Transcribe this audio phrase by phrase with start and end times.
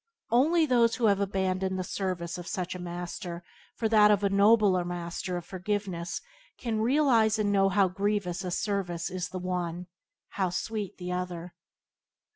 [0.31, 3.43] Only those who have abandoned the service of such a master
[3.75, 6.21] for that of the nobler master of forgiveness
[6.57, 9.85] can realize and know how grievous a service is the one,
[10.29, 11.53] how sweet the other.